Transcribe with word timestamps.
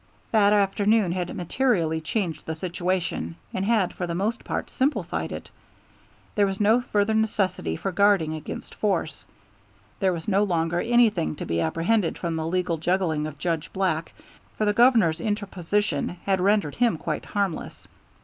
That 0.31 0.51
afternoon 0.51 1.11
had 1.11 1.35
materially 1.35 2.01
changed 2.01 2.47
the 2.47 2.55
situation, 2.55 3.35
and 3.53 3.63
had 3.65 3.93
for 3.93 4.07
the 4.07 4.15
most 4.15 4.43
part 4.43 4.71
simplified 4.71 5.31
it. 5.31 5.51
There 6.33 6.47
was 6.47 6.59
no 6.59 6.81
further 6.81 7.13
necessity 7.13 7.75
for 7.75 7.91
guarding 7.91 8.33
against 8.33 8.73
force. 8.73 9.27
There 9.99 10.11
was 10.11 10.27
no 10.27 10.41
longer 10.43 10.81
anything 10.81 11.35
to 11.35 11.45
be 11.45 11.61
apprehended 11.61 12.17
from 12.17 12.35
the 12.35 12.47
legal 12.47 12.77
juggling 12.79 13.27
of 13.27 13.37
Judge 13.37 13.71
Black, 13.73 14.13
for 14.57 14.65
the 14.65 14.73
Governor's 14.73 15.21
interposition 15.21 16.17
had 16.25 16.41
rendered 16.41 16.77
him 16.77 16.97
quite 16.97 17.25
harmless. 17.25 17.87